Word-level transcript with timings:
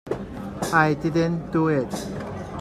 I 0.73 0.95
didn't 0.95 1.51
do 1.51 1.67
it. 1.67 1.93